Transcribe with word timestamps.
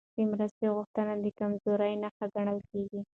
د 0.15 0.19
مرستې 0.31 0.67
غوښتنه 0.75 1.13
د 1.23 1.25
کمزورۍ 1.39 1.93
نښه 2.03 2.25
ګڼل 2.35 2.59
کېږي. 2.69 2.99